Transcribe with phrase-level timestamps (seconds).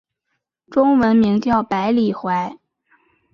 [0.71, 2.57] 中文名叫白理惟。